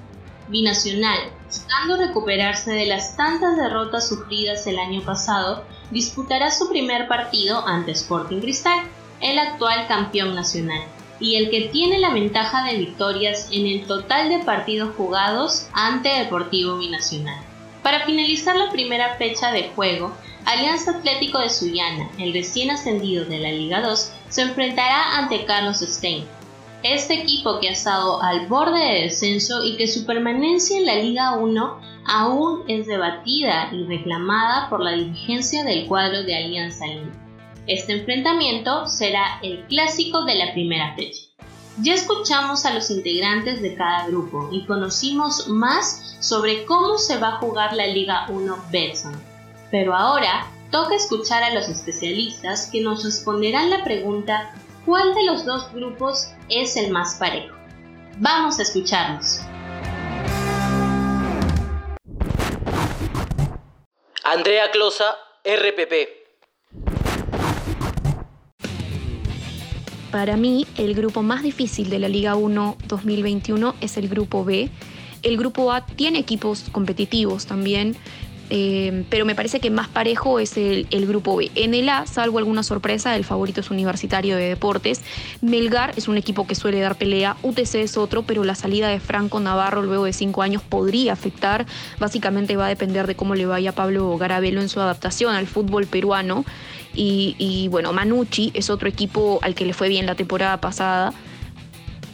Binacional, 0.47 1.17
buscando 1.47 1.97
recuperarse 1.97 2.71
de 2.71 2.85
las 2.85 3.17
tantas 3.17 3.57
derrotas 3.57 4.07
sufridas 4.07 4.67
el 4.67 4.77
año 4.77 5.01
pasado, 5.01 5.63
disputará 5.89 6.51
su 6.51 6.69
primer 6.69 7.07
partido 7.07 7.65
ante 7.65 7.91
Sporting 7.91 8.41
Cristal, 8.41 8.79
el 9.21 9.39
actual 9.39 9.87
campeón 9.87 10.35
nacional, 10.35 10.83
y 11.19 11.35
el 11.35 11.49
que 11.49 11.69
tiene 11.69 11.99
la 11.99 12.09
ventaja 12.09 12.65
de 12.65 12.77
victorias 12.77 13.49
en 13.51 13.65
el 13.65 13.85
total 13.85 14.29
de 14.29 14.39
partidos 14.39 14.95
jugados 14.95 15.67
ante 15.73 16.09
Deportivo 16.09 16.77
Binacional. 16.77 17.41
Para 17.83 18.05
finalizar 18.05 18.55
la 18.55 18.71
primera 18.71 19.15
fecha 19.15 19.51
de 19.51 19.69
juego, 19.75 20.11
Alianza 20.45 20.91
Atlético 20.91 21.39
de 21.39 21.49
Sullana, 21.49 22.09
el 22.19 22.33
recién 22.33 22.71
ascendido 22.71 23.25
de 23.25 23.39
la 23.39 23.51
Liga 23.51 23.81
2, 23.81 24.11
se 24.29 24.41
enfrentará 24.41 25.17
ante 25.17 25.45
Carlos 25.45 25.79
Stein. 25.79 26.25
Este 26.83 27.15
equipo 27.15 27.59
que 27.59 27.69
ha 27.69 27.71
estado 27.71 28.21
al 28.21 28.47
borde 28.47 28.79
de 28.79 29.01
descenso 29.03 29.63
y 29.63 29.75
que 29.75 29.87
su 29.87 30.05
permanencia 30.05 30.77
en 30.77 30.85
la 30.85 30.95
Liga 30.95 31.35
1 31.35 31.79
aún 32.05 32.63
es 32.67 32.85
debatida 32.85 33.69
y 33.71 33.83
reclamada 33.85 34.69
por 34.69 34.81
la 34.81 34.91
dirigencia 34.91 35.63
del 35.63 35.87
cuadro 35.87 36.23
de 36.23 36.35
Alianza 36.35 36.85
Lima. 36.85 37.24
Este 37.67 37.93
enfrentamiento 37.93 38.85
será 38.85 39.39
el 39.41 39.65
clásico 39.65 40.23
de 40.23 40.35
la 40.35 40.53
primera 40.53 40.95
fecha. 40.95 41.21
Ya 41.81 41.95
escuchamos 41.95 42.63
a 42.63 42.73
los 42.75 42.91
integrantes 42.91 43.59
de 43.59 43.75
cada 43.75 44.05
grupo 44.05 44.49
y 44.51 44.67
conocimos 44.67 45.47
más 45.47 46.15
sobre 46.19 46.63
cómo 46.65 46.99
se 46.99 47.17
va 47.17 47.29
a 47.29 47.37
jugar 47.37 47.73
la 47.73 47.87
Liga 47.87 48.27
1 48.29 48.65
Betson. 48.71 49.19
Pero 49.71 49.95
ahora 49.95 50.45
toca 50.69 50.93
escuchar 50.93 51.41
a 51.41 51.55
los 51.55 51.67
especialistas 51.67 52.69
que 52.71 52.81
nos 52.81 53.03
responderán 53.03 53.71
la 53.71 53.83
pregunta 53.83 54.53
¿cuál 54.85 55.15
de 55.15 55.23
los 55.23 55.43
dos 55.43 55.73
grupos 55.73 56.27
es 56.49 56.77
el 56.77 56.91
más 56.91 57.15
parejo? 57.15 57.55
Vamos 58.17 58.59
a 58.59 58.61
escucharlos. 58.61 59.39
Andrea 64.23 64.69
Closa, 64.69 65.17
RPP. 65.43 66.24
Para 70.15 70.37
mí, 70.37 70.65
el 70.77 70.95
grupo 70.95 71.23
más 71.23 71.43
difícil 71.43 71.89
de 71.89 71.99
la 71.99 72.07
Liga 72.07 72.37
1 72.37 72.77
2021 72.87 73.75
es 73.81 73.97
el 73.97 74.07
grupo 74.07 74.45
B. 74.45 74.69
El 75.23 75.35
grupo 75.35 75.73
A 75.73 75.85
tiene 75.85 76.19
equipos 76.19 76.67
competitivos 76.71 77.47
también, 77.47 77.97
eh, 78.49 79.03
pero 79.09 79.25
me 79.25 79.35
parece 79.35 79.59
que 79.59 79.69
más 79.69 79.89
parejo 79.89 80.39
es 80.39 80.55
el, 80.55 80.87
grupo 81.05 81.35
B. 81.35 81.51
En 81.55 81.73
el 81.73 81.89
A, 81.89 82.07
salvo 82.07 82.37
alguna 82.37 82.63
sorpresa, 82.63 83.13
el 83.17 83.25
favorito 83.25 83.59
es 83.59 83.69
Universitario 83.71 84.37
de 84.37 84.47
Deportes. 84.47 85.01
Melgar 85.41 85.91
es 85.97 86.07
un 86.07 86.15
equipo 86.15 86.47
que 86.47 86.55
suele 86.55 86.79
dar 86.79 86.97
pelea, 86.97 87.35
UTC 87.43 87.75
es 87.75 87.97
otro, 87.97 88.23
pero 88.23 88.45
la 88.45 88.55
salida 88.55 88.87
de 88.87 89.01
Franco 89.01 89.41
Navarro 89.41 89.81
luego 89.81 90.05
de 90.05 90.13
cinco 90.13 90.43
años 90.43 90.61
podría 90.61 91.11
afectar. 91.11 91.65
Básicamente 91.99 92.55
va 92.55 92.67
a 92.67 92.69
depender 92.69 93.05
de 93.05 93.17
cómo 93.17 93.35
le 93.35 93.47
vaya 93.47 93.73
Pablo 93.73 94.17
Garabelo 94.17 94.61
en 94.61 94.69
su 94.69 94.79
adaptación 94.79 95.35
al 95.35 95.45
fútbol 95.45 95.87
peruano. 95.87 96.45
Y, 96.95 97.35
y 97.37 97.67
bueno, 97.67 97.93
Manucci 97.93 98.51
es 98.53 98.69
otro 98.69 98.87
equipo 98.87 99.39
al 99.41 99.55
que 99.55 99.65
le 99.65 99.73
fue 99.73 99.89
bien 99.89 100.05
la 100.05 100.15
temporada 100.15 100.59
pasada 100.61 101.13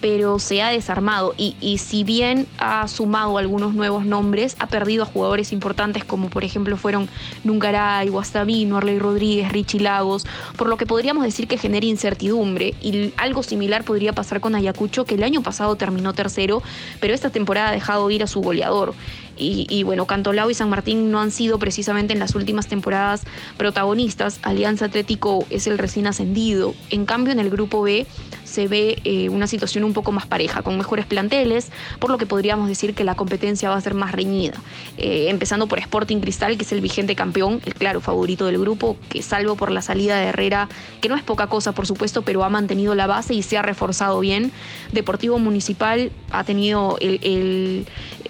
pero 0.02 0.40
se 0.40 0.62
ha 0.62 0.70
desarmado 0.70 1.34
y, 1.38 1.78
si 1.78 2.04
bien 2.04 2.48
ha 2.58 2.88
sumado 2.88 3.38
algunos 3.38 3.74
nuevos 3.76 4.04
nombres, 4.04 4.56
ha 4.60 4.68
perdido 4.68 5.04
a 5.04 5.06
jugadores 5.06 5.54
importantes 5.54 6.04
como 6.04 6.30
por 6.30 6.44
ejemplo 6.44 6.76
fueron 6.76 7.08
Nungaray, 7.44 8.10
Guastavino, 8.10 8.78
Arley 8.78 8.98
Rodríguez, 8.98 9.52
Richie 9.52 9.80
Lagos, 9.80 10.26
por 10.58 10.68
lo 10.68 10.76
que 10.76 10.88
podríamos 10.88 11.24
decir 11.24 11.48
que 11.48 11.58
genera 11.58 11.86
incertidumbre 11.86 12.74
y 12.82 13.14
algo 13.18 13.44
similar 13.44 13.84
podría 13.84 14.14
pasar 14.14 14.42
con 14.42 14.56
Ayacucho 14.56 15.06
que 15.06 15.16
el 15.16 15.24
año 15.24 15.44
pasado 15.44 15.76
terminó 15.76 16.14
tercero, 16.14 16.64
pero 17.00 17.14
esta 17.14 17.30
temporada 17.30 17.70
ha 17.70 17.74
dejado 17.74 18.10
ir 18.10 18.24
a 18.24 18.28
su 18.28 18.42
goleador. 18.42 18.96
Y, 19.42 19.66
y, 19.70 19.84
bueno, 19.84 20.06
Cantolao 20.06 20.50
y 20.50 20.54
San 20.54 20.70
Martín 20.70 21.12
no 21.12 21.20
han 21.20 21.32
sido 21.32 21.58
precisamente 21.58 22.14
en 22.14 22.20
las 22.20 22.36
últimas 22.36 22.68
temporadas 22.68 23.24
protagonistas. 23.58 24.40
Alianza 24.44 24.86
Atlético 24.86 25.46
es 25.50 25.68
el 25.68 25.78
recién 25.78 26.08
ascendido. 26.08 26.76
En 26.90 27.06
cambio, 27.06 27.34
en 27.34 27.40
el 27.40 27.50
grupo 27.50 27.82
B 27.82 28.06
se 28.52 28.68
ve 28.68 29.00
eh, 29.06 29.30
una 29.30 29.48
situación 29.48 29.84
un 29.84 29.94
poco 29.94 30.12
más 30.12 30.28
pareja, 30.28 30.62
con 30.62 30.78
mejores 30.78 31.06
planteles, 31.06 31.72
por 32.00 32.12
lo 32.12 32.18
que 32.18 32.26
podríamos 32.26 32.68
decir 32.68 32.94
que 32.94 33.04
la 33.04 33.16
competencia 33.16 33.70
va 33.70 33.78
a 33.78 33.82
ser 33.82 33.94
más 33.94 34.12
reñida. 34.12 34.56
Eh, 34.98 35.28
empezando 35.30 35.68
por 35.68 35.80
Sporting 35.80 36.20
Cristal, 36.20 36.58
que 36.58 36.64
es 36.64 36.72
el 36.72 36.82
vigente 36.82 37.16
campeón, 37.16 37.62
el 37.66 37.74
claro 37.74 38.02
favorito 38.02 38.46
del 38.46 38.60
grupo, 38.60 38.98
que 39.10 39.22
salvo 39.22 39.56
por 39.56 39.72
la 39.72 39.82
salida 39.82 40.18
de 40.18 40.26
Herrera, 40.26 40.68
que 41.00 41.08
no 41.08 41.16
es 41.16 41.24
poca 41.24 41.48
cosa 41.48 41.72
por 41.72 41.88
supuesto, 41.88 42.22
pero 42.24 42.44
ha 42.44 42.50
mantenido 42.50 42.94
la 42.94 43.08
base 43.08 43.34
y 43.34 43.42
se 43.42 43.58
ha 43.58 43.62
reforzado 43.62 44.20
bien. 44.20 44.52
Deportivo 44.92 45.40
Municipal 45.40 46.12
ha 46.32 46.44
tenido 46.44 46.98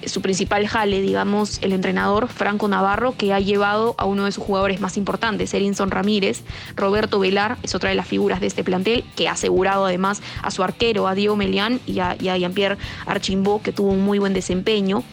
su 0.06 0.22
principal 0.22 0.68
jale, 0.68 1.02
digamos, 1.02 1.60
el 1.62 1.74
entrenador 1.74 2.28
Franco 2.28 2.68
Navarro, 2.68 3.16
que 3.18 3.34
ha 3.34 3.40
llevado 3.40 3.96
a 3.98 4.06
uno 4.06 4.26
de 4.26 4.32
sus 4.32 4.44
jugadores 4.44 4.82
más 4.82 4.98
importantes, 4.98 5.54
Erinson 5.54 5.92
Ramírez. 5.92 6.44
Roberto 6.76 7.20
Velar 7.20 7.58
es 7.64 7.76
otra 7.76 7.90
de 7.90 7.96
las 7.96 8.08
figuras 8.08 8.40
de 8.40 8.48
este 8.48 8.64
plantel, 8.64 9.04
que 9.16 9.28
ha 9.28 9.34
asegurado 9.34 9.86
además 9.86 10.11
a 10.42 10.52
su 10.52 10.64
arquero, 10.64 11.08
a 11.08 11.16
Diego 11.16 11.36
Melián 11.36 11.80
y 11.86 12.00
a, 12.00 12.16
Jean-Pierre 12.16 12.78
Archimbó, 13.06 13.62
que 13.62 13.72
tuvo 13.72 13.92
un 13.92 14.02
muy 14.02 14.20
buen 14.20 14.34
desempeño. 14.34 15.04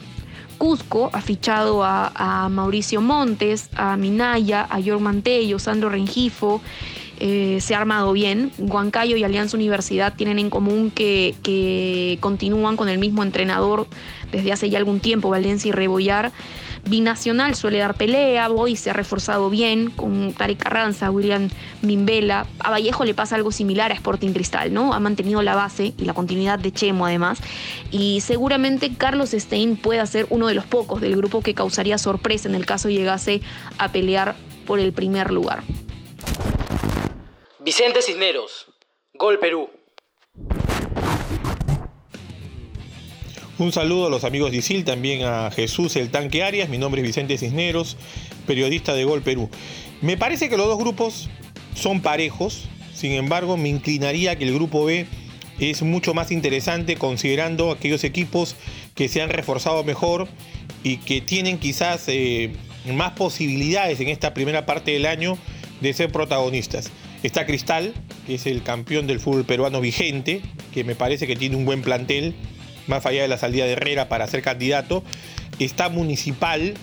Cusco 0.57 1.11
ha 1.13 1.21
fichado 1.21 1.85
a, 1.85 2.49
Mauricio 2.51 3.01
Montes, 3.01 3.71
a 3.77 3.97
Minaya, 3.97 4.67
a 4.69 4.81
York 4.81 5.01
Mantello, 5.01 5.59
Sandro 5.59 5.89
Rengifo. 5.89 6.61
Eh, 7.21 7.59
se 7.61 7.75
ha 7.75 7.79
armado 7.79 8.13
bien. 8.13 8.53
Huancayo 8.59 9.17
y 9.17 9.25
Alianza 9.25 9.57
Universidad 9.57 10.15
tienen 10.15 10.39
en 10.39 10.51
común 10.51 10.91
que, 10.91 11.35
que 11.43 12.19
continúan 12.21 12.77
con 12.77 12.89
el 12.89 12.99
mismo 12.99 13.23
entrenador 13.23 13.89
desde 14.31 14.53
hace 14.53 14.71
ya 14.71 14.79
algún 14.79 15.01
tiempo, 15.01 15.31
Valencia 15.31 15.69
y 15.69 15.73
Rebollar. 15.73 16.33
Binacional 16.85 17.55
suele 17.55 17.79
dar 17.79 17.95
pelea, 17.95 18.49
Boy 18.49 18.77
se 18.77 18.91
ha 18.91 18.93
reforzado 18.93 19.51
bien 19.51 19.91
con 19.91 20.33
Tarek 20.33 20.59
Carranza, 20.59 21.11
William 21.11 21.51
Mimbela. 21.83 22.47
A 22.61 22.71
Vallejo 22.71 23.05
le 23.05 23.15
pasa 23.15 23.37
algo 23.37 23.53
similar 23.53 23.91
a 23.91 23.95
Sporting 23.95 24.33
Cristal, 24.33 24.73
¿no? 24.73 24.93
Ha 24.95 25.01
mantenido 25.01 25.43
la 25.43 25.55
base 25.55 25.95
y 25.97 26.05
la 26.05 26.15
continuidad 26.15 26.59
de 26.59 26.73
Chemo 26.73 27.07
además. 27.07 27.41
Y 27.91 28.21
seguramente 28.21 28.93
Carlos 28.97 29.31
Stein 29.31 29.77
pueda 29.77 30.07
ser 30.07 30.27
uno 30.31 30.47
de 30.47 30.55
los 30.55 30.67
pocos 30.67 31.01
del 31.01 31.17
grupo 31.17 31.43
que 31.43 31.55
causaría 31.55 31.99
sorpresa 31.99 32.49
en 32.49 32.55
el 32.55 32.67
caso 32.67 32.89
llegase 32.89 33.41
a 33.79 33.93
pelear 33.93 34.37
por 34.67 34.81
el 34.81 34.93
primer 34.93 35.31
lugar. 35.31 35.63
Vicente 37.61 38.03
Cisneros, 38.03 38.67
Gol 39.15 39.39
Perú. 39.39 39.78
Un 43.59 43.73
saludo 43.73 44.07
a 44.07 44.11
los 44.11 44.23
amigos 44.23 44.53
de 44.53 44.59
ISIL, 44.59 44.85
también 44.85 45.25
a 45.25 45.51
Jesús 45.51 45.97
el 45.97 46.11
Tanque 46.11 46.45
Arias. 46.45 46.69
Mi 46.69 46.79
nombre 46.79 47.01
es 47.01 47.07
Vicente 47.09 47.37
Cisneros, 47.37 47.97
periodista 48.47 48.95
de 48.95 49.03
Gol 49.03 49.21
Perú. 49.21 49.51
Me 50.01 50.17
parece 50.17 50.49
que 50.49 50.57
los 50.57 50.69
dos 50.69 50.79
grupos 50.79 51.29
son 51.75 52.01
parejos, 52.01 52.69
sin 52.95 53.11
embargo 53.13 53.57
me 53.57 53.69
inclinaría 53.69 54.37
que 54.37 54.45
el 54.45 54.55
grupo 54.55 54.85
B 54.85 55.07
es 55.59 55.83
mucho 55.83 56.15
más 56.15 56.31
interesante 56.31 56.95
considerando 56.95 57.73
aquellos 57.73 58.05
equipos 58.05 58.55
que 58.95 59.09
se 59.09 59.23
han 59.23 59.31
reforzado 59.31 59.83
mejor 59.83 60.29
y 60.85 60.99
que 60.99 61.21
tienen 61.21 61.59
quizás 61.59 62.05
eh, 62.07 62.53
más 62.95 63.15
posibilidades 63.15 63.99
en 63.99 64.07
esta 64.07 64.35
primera 64.35 64.67
parte 64.67 64.93
del 64.93 65.05
año 65.05 65.37
de 65.81 65.93
ser 65.95 66.13
protagonistas. 66.13 66.93
Está 67.25 67.45
Cristal, 67.45 67.93
que 68.25 68.37
es 68.37 68.47
el 68.47 68.63
campeón 68.63 69.09
del 69.09 69.19
fútbol 69.19 69.45
peruano 69.45 69.81
vigente, 69.81 70.43
que 70.73 70.85
me 70.85 70.95
parece 70.95 71.27
que 71.27 71.35
tiene 71.35 71.57
un 71.57 71.65
buen 71.65 71.83
plantel 71.83 72.37
más 72.89 73.07
allá 73.07 73.23
de 73.23 73.29
la 73.29 73.39
salida 73.39 73.65
de 73.65 73.73
Herrera 73.73 74.09
para 74.09 74.27
ser 74.27 74.43
candidato. 74.43 75.03
Está 75.59 75.89
Municipal, 75.89 76.75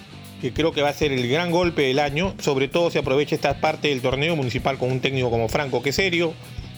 que 0.41 0.53
creo 0.53 0.71
que 0.71 0.81
va 0.81 0.89
a 0.89 0.93
ser 0.93 1.11
el 1.11 1.27
gran 1.27 1.51
golpe 1.51 1.83
del 1.83 1.99
año, 1.99 2.35
sobre 2.39 2.67
todo 2.67 2.91
si 2.91 2.97
aprovecha 2.97 3.35
esta 3.35 3.59
parte 3.61 3.89
del 3.89 4.01
torneo 4.01 4.35
municipal 4.35 4.77
con 4.77 4.91
un 4.91 4.99
técnico 4.99 5.29
como 5.29 5.49
Franco 5.49 5.81
que 5.81 5.91
serio 5.91 6.33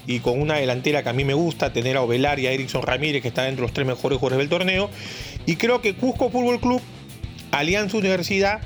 y 0.05 0.19
con 0.19 0.41
una 0.41 0.55
delantera 0.55 1.03
que 1.03 1.10
a 1.10 1.13
mí 1.13 1.25
me 1.25 1.34
gusta, 1.34 1.74
tener 1.74 1.98
a 1.98 2.01
Ovelar 2.01 2.39
y 2.39 2.48
a 2.48 2.51
Erickson 2.51 2.81
Ramírez, 2.81 3.22
que 3.22 3.27
están 3.27 3.48
entre 3.48 3.63
los 3.63 3.74
tres 3.74 3.86
mejores 3.86 4.17
jugadores 4.19 4.48
del 4.48 4.50
torneo. 4.50 4.89
Y 5.46 5.57
creo 5.57 5.81
que 5.81 5.96
Cusco 5.96 6.29
Fútbol 6.29 6.62
Club, 6.62 6.81
Alianza 7.51 7.98
Universidad, 7.98 8.62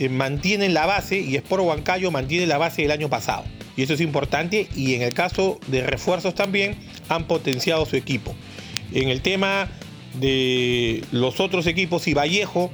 eh, 0.00 0.08
mantienen 0.08 0.74
la 0.74 0.86
base 0.86 1.20
y 1.20 1.36
Sport 1.36 1.62
Huancayo 1.62 2.10
mantiene 2.10 2.46
la 2.46 2.58
base 2.58 2.82
del 2.82 2.90
año 2.90 3.08
pasado. 3.08 3.44
Y 3.76 3.82
eso 3.82 3.94
es 3.94 4.00
importante 4.00 4.68
y 4.74 4.94
en 4.94 5.02
el 5.02 5.14
caso 5.14 5.58
de 5.68 5.82
refuerzos 5.82 6.34
también 6.34 6.76
han 7.08 7.24
potenciado 7.24 7.86
su 7.86 7.96
equipo. 7.96 8.34
En 8.92 9.08
el 9.08 9.20
tema 9.20 9.68
de 10.20 11.02
los 11.12 11.40
otros 11.40 11.66
equipos 11.66 12.06
y 12.08 12.14
Vallejo, 12.14 12.70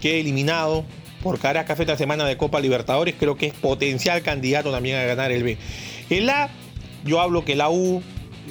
que 0.00 0.20
eliminado 0.20 0.84
por 1.22 1.38
Caracas 1.38 1.80
esta 1.80 1.96
semana 1.96 2.24
de 2.26 2.36
Copa 2.36 2.60
Libertadores, 2.60 3.14
creo 3.18 3.36
que 3.36 3.46
es 3.46 3.54
potencial 3.54 4.22
candidato 4.22 4.70
también 4.70 4.96
a 4.96 5.04
ganar 5.04 5.32
el 5.32 5.42
B. 5.42 5.56
El 6.10 6.28
A, 6.28 6.50
yo 7.04 7.20
hablo 7.20 7.44
que 7.44 7.56
la 7.56 7.70
U 7.70 8.02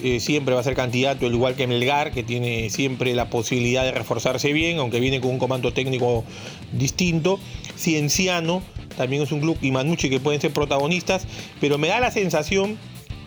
eh, 0.02 0.20
siempre 0.20 0.56
va 0.56 0.62
a 0.62 0.64
ser 0.64 0.74
candidato, 0.74 1.28
al 1.28 1.34
igual 1.34 1.56
que 1.56 1.68
Melgar, 1.68 2.12
que 2.12 2.24
tiene 2.24 2.72
siempre 2.72 3.14
la 3.14 3.30
posibilidad 3.30 3.84
de 3.84 3.92
reforzarse 3.92 4.52
bien, 4.52 4.80
aunque 4.80 5.00
viene 5.00 5.22
con 5.22 5.30
un 5.32 5.38
comando 5.38 5.72
técnico 5.72 6.24
distinto. 6.72 7.40
Cienciano 7.78 8.64
también 8.98 9.22
es 9.22 9.32
un 9.32 9.42
club 9.42 9.58
y 9.62 9.72
Manucci 9.72 10.10
que 10.10 10.20
pueden 10.20 10.42
ser 10.42 10.52
protagonistas, 10.52 11.28
pero 11.62 11.78
me 11.78 11.88
da 11.90 12.00
la 12.00 12.12
sensación 12.12 12.78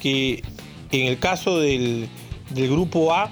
que 0.00 0.42
en 0.90 1.06
el 1.06 1.18
caso 1.18 1.60
del, 1.60 2.08
del 2.50 2.68
grupo 2.68 3.14
A, 3.14 3.30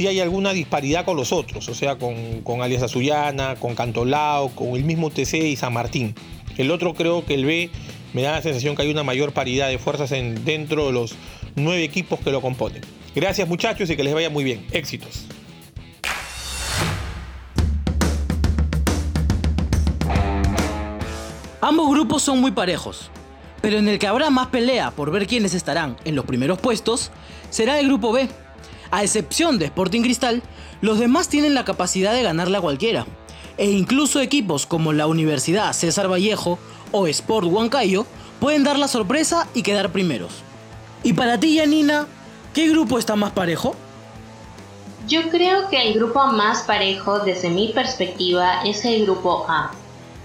si 0.00 0.06
hay 0.06 0.18
alguna 0.18 0.54
disparidad 0.54 1.04
con 1.04 1.14
los 1.14 1.30
otros, 1.30 1.68
o 1.68 1.74
sea, 1.74 1.96
con, 1.96 2.40
con 2.40 2.62
Alias 2.62 2.82
Azuyana, 2.82 3.56
con 3.56 3.74
Cantolao, 3.74 4.48
con 4.48 4.68
el 4.68 4.82
mismo 4.82 5.10
TC 5.10 5.34
y 5.34 5.56
San 5.56 5.74
Martín. 5.74 6.14
El 6.56 6.70
otro 6.70 6.94
creo 6.94 7.26
que 7.26 7.34
el 7.34 7.44
B 7.44 7.68
me 8.14 8.22
da 8.22 8.32
la 8.32 8.40
sensación 8.40 8.74
que 8.74 8.80
hay 8.80 8.90
una 8.90 9.02
mayor 9.02 9.32
paridad 9.32 9.68
de 9.68 9.76
fuerzas 9.76 10.12
en, 10.12 10.42
dentro 10.46 10.86
de 10.86 10.92
los 10.92 11.16
nueve 11.54 11.84
equipos 11.84 12.18
que 12.20 12.30
lo 12.30 12.40
componen. 12.40 12.80
Gracias 13.14 13.46
muchachos 13.46 13.90
y 13.90 13.96
que 13.96 14.02
les 14.02 14.14
vaya 14.14 14.30
muy 14.30 14.42
bien. 14.42 14.66
Éxitos. 14.72 15.26
Ambos 21.60 21.90
grupos 21.90 22.22
son 22.22 22.40
muy 22.40 22.52
parejos, 22.52 23.10
pero 23.60 23.76
en 23.76 23.86
el 23.86 23.98
que 23.98 24.06
habrá 24.06 24.30
más 24.30 24.46
pelea 24.46 24.92
por 24.92 25.10
ver 25.10 25.26
quiénes 25.26 25.52
estarán 25.52 25.98
en 26.06 26.16
los 26.16 26.24
primeros 26.24 26.58
puestos 26.58 27.10
será 27.50 27.78
el 27.78 27.88
grupo 27.88 28.12
B 28.12 28.30
a 28.90 29.02
excepción 29.02 29.58
de 29.58 29.66
Sporting 29.66 30.02
Cristal, 30.02 30.42
los 30.80 30.98
demás 30.98 31.28
tienen 31.28 31.54
la 31.54 31.64
capacidad 31.64 32.12
de 32.12 32.22
ganarle 32.22 32.58
a 32.58 32.60
cualquiera. 32.60 33.06
e 33.60 33.70
incluso 33.70 34.20
equipos 34.22 34.64
como 34.64 34.94
la 34.94 35.06
Universidad 35.06 35.74
César 35.74 36.10
Vallejo 36.10 36.58
o 36.92 37.06
Sport 37.06 37.46
Huancayo 37.46 38.06
pueden 38.40 38.64
dar 38.64 38.78
la 38.78 38.88
sorpresa 38.88 39.46
y 39.52 39.62
quedar 39.62 39.92
primeros. 39.92 40.32
Y 41.02 41.12
para 41.12 41.38
ti, 41.38 41.56
Yanina, 41.56 42.06
¿qué 42.54 42.68
grupo 42.68 42.98
está 42.98 43.16
más 43.16 43.32
parejo? 43.32 43.76
Yo 45.06 45.28
creo 45.28 45.68
que 45.68 45.88
el 45.88 45.94
grupo 45.94 46.24
más 46.26 46.62
parejo 46.62 47.18
desde 47.20 47.50
mi 47.50 47.68
perspectiva 47.68 48.62
es 48.64 48.84
el 48.86 49.04
grupo 49.04 49.44
A. 49.46 49.72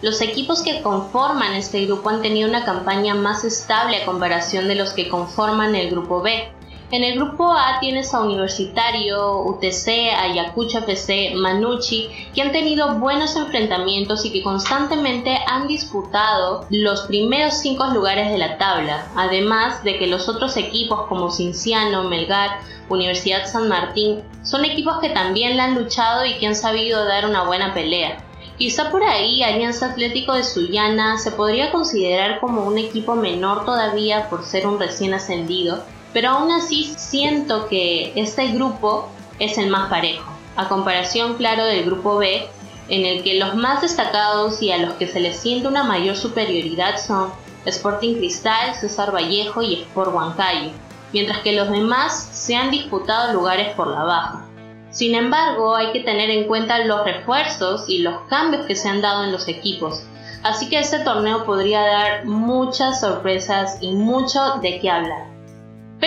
Los 0.01 0.21
equipos 0.21 0.61
que 0.61 0.81
conforman 0.81 1.55
este 1.55 1.85
grupo 1.85 2.09
han 2.09 2.21
tenido 2.21 2.47
una 2.47 2.63
campaña 2.63 3.15
más 3.15 3.43
estable 3.43 4.01
a 4.01 4.05
comparación 4.05 4.69
de 4.69 4.75
los 4.75 4.93
que 4.93 5.09
conforman 5.09 5.75
el 5.75 5.89
grupo 5.89 6.21
B. 6.21 6.51
En 6.95 7.03
el 7.03 7.15
grupo 7.15 7.51
A 7.51 7.81
tienes 7.81 8.13
a 8.13 8.21
Universitario, 8.21 9.41
UTC, 9.41 10.15
Ayacucho 10.17 10.77
FC, 10.77 11.33
Manucci, 11.35 12.07
que 12.33 12.41
han 12.41 12.53
tenido 12.53 12.99
buenos 12.99 13.35
enfrentamientos 13.35 14.23
y 14.23 14.31
que 14.31 14.41
constantemente 14.41 15.37
han 15.45 15.67
disputado 15.67 16.65
los 16.69 17.01
primeros 17.01 17.55
cinco 17.55 17.87
lugares 17.87 18.31
de 18.31 18.37
la 18.37 18.57
tabla, 18.57 19.09
además 19.17 19.83
de 19.83 19.99
que 19.99 20.07
los 20.07 20.29
otros 20.29 20.55
equipos 20.55 21.07
como 21.07 21.31
Cinciano, 21.31 22.05
Melgar, 22.05 22.61
Universidad 22.87 23.45
San 23.45 23.67
Martín, 23.67 24.23
son 24.43 24.63
equipos 24.63 24.99
que 25.01 25.09
también 25.09 25.57
la 25.57 25.65
han 25.65 25.75
luchado 25.75 26.25
y 26.25 26.35
que 26.35 26.47
han 26.47 26.55
sabido 26.55 27.03
dar 27.03 27.25
una 27.25 27.43
buena 27.43 27.73
pelea. 27.73 28.23
Quizá 28.57 28.89
por 28.89 29.03
ahí 29.03 29.43
Alianza 29.43 29.87
Atlético 29.87 30.31
de 30.31 30.45
Sullana 30.45 31.17
se 31.17 31.31
podría 31.31 31.73
considerar 31.73 32.39
como 32.39 32.63
un 32.63 32.77
equipo 32.77 33.15
menor 33.15 33.65
todavía 33.65 34.29
por 34.29 34.45
ser 34.45 34.65
un 34.65 34.79
recién 34.79 35.13
ascendido, 35.13 35.83
pero 36.15 36.29
aún 36.29 36.49
así 36.49 36.93
siento 36.95 37.67
que 37.67 38.13
este 38.15 38.47
grupo 38.53 39.09
es 39.37 39.57
el 39.57 39.69
más 39.69 39.89
parejo, 39.89 40.31
a 40.55 40.69
comparación 40.69 41.33
claro 41.33 41.65
del 41.65 41.83
grupo 41.83 42.15
B, 42.15 42.47
en 42.87 43.05
el 43.05 43.21
que 43.21 43.37
los 43.37 43.55
más 43.55 43.81
destacados 43.81 44.61
y 44.61 44.71
a 44.71 44.77
los 44.77 44.93
que 44.93 45.07
se 45.07 45.19
les 45.19 45.35
siente 45.35 45.67
una 45.67 45.83
mayor 45.83 46.15
superioridad 46.15 47.01
son 47.05 47.33
Sporting 47.65 48.15
Cristal, 48.15 48.75
César 48.75 49.13
Vallejo 49.13 49.61
y 49.61 49.81
Sport 49.81 50.15
Huancayo, 50.15 50.71
mientras 51.11 51.39
que 51.39 51.51
los 51.51 51.69
demás 51.69 52.29
se 52.31 52.55
han 52.55 52.71
disputado 52.71 53.33
lugares 53.33 53.75
por 53.75 53.87
la 53.87 54.05
baja. 54.05 54.45
Sin 54.91 55.15
embargo, 55.15 55.75
hay 55.75 55.91
que 55.91 55.99
tener 55.99 56.29
en 56.29 56.47
cuenta 56.47 56.85
los 56.85 57.03
refuerzos 57.03 57.89
y 57.89 57.97
los 57.97 58.21
cambios 58.29 58.65
que 58.67 58.77
se 58.77 58.87
han 58.87 59.01
dado 59.01 59.25
en 59.25 59.33
los 59.33 59.49
equipos, 59.49 60.03
así 60.43 60.69
que 60.69 60.79
este 60.79 60.99
torneo 60.99 61.43
podría 61.43 61.81
dar 61.81 62.25
muchas 62.25 63.01
sorpresas 63.01 63.79
y 63.81 63.91
mucho 63.91 64.59
de 64.61 64.79
qué 64.79 64.89
hablar. 64.89 65.34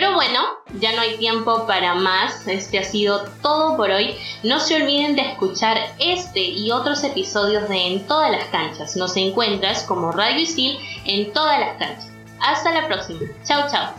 Pero 0.00 0.14
bueno, 0.14 0.38
ya 0.78 0.92
no 0.92 1.00
hay 1.00 1.16
tiempo 1.16 1.66
para 1.66 1.92
más. 1.92 2.46
Este 2.46 2.78
ha 2.78 2.84
sido 2.84 3.24
todo 3.42 3.76
por 3.76 3.90
hoy. 3.90 4.14
No 4.44 4.60
se 4.60 4.76
olviden 4.76 5.16
de 5.16 5.22
escuchar 5.22 5.76
este 5.98 6.38
y 6.38 6.70
otros 6.70 7.02
episodios 7.02 7.68
de 7.68 7.88
En 7.88 8.06
todas 8.06 8.30
las 8.30 8.44
canchas. 8.44 8.94
Nos 8.94 9.16
encuentras 9.16 9.82
como 9.82 10.12
Radio 10.12 10.38
Isil 10.42 10.78
en 11.04 11.32
todas 11.32 11.58
las 11.58 11.78
canchas. 11.78 12.12
Hasta 12.38 12.70
la 12.70 12.86
próxima. 12.86 13.22
Chao, 13.42 13.68
chao. 13.68 13.92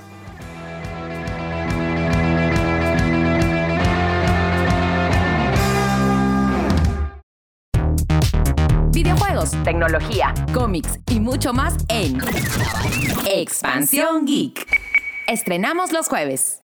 Videojuegos, 8.93 9.51
tecnología, 9.65 10.33
cómics 10.53 10.97
y 11.09 11.19
mucho 11.19 11.51
más 11.51 11.75
en 11.89 12.21
Expansión 13.25 14.25
Geek. 14.25 14.88
Estrenamos 15.29 15.91
los 15.91 16.07
jueves. 16.07 16.63